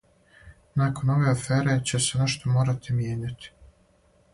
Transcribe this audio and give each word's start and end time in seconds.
Након 0.81 1.11
ове 1.17 1.29
афере 1.35 1.77
ће 1.91 2.03
се 2.09 2.25
нешто 2.25 2.55
морати 2.59 2.97
мијењати. 3.01 3.57